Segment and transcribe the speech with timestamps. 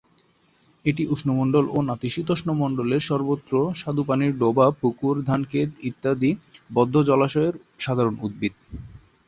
[0.85, 6.31] এটি উষ্ণমন্ডল ও নাতিশীতোষ্ণমন্ডলের সর্বত্র স্বাদুপানির ডোবা, পুকুর, ধানক্ষেত ইত্যাদি
[6.69, 7.53] বদ্ধ জলাশয়ের
[7.79, 8.55] সাধারণ উদ্ভিদ।